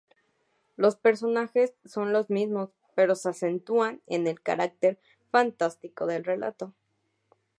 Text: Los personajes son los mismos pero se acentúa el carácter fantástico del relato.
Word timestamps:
Los 0.77 0.95
personajes 0.95 1.75
son 1.85 2.11
los 2.11 2.31
mismos 2.31 2.71
pero 2.95 3.13
se 3.13 3.29
acentúa 3.29 3.99
el 4.07 4.41
carácter 4.41 4.99
fantástico 5.29 6.07
del 6.07 6.23
relato. 6.23 6.73